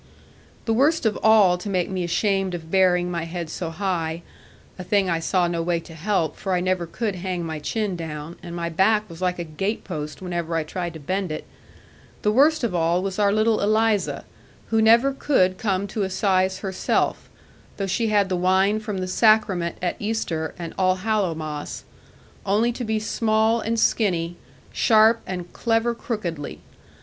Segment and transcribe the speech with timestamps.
[0.65, 4.23] The worst of all to make me ashamed of bearing my head so high
[4.79, 7.95] a thing I saw no way to help, for I never could hang my chin
[7.95, 11.45] down, and my back was like a gatepost whenever I tried to bend it
[12.23, 14.25] the worst of all was our little Eliza,
[14.71, 17.29] who never could come to a size herself,
[17.77, 21.83] though she had the wine from the Sacrament at Easter and Allhallowmas,
[22.43, 24.35] only to be small and skinny,
[24.73, 26.59] sharp, and clever crookedly.